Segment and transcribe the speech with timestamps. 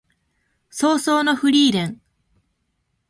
[0.71, 2.01] 葬送のフリーレン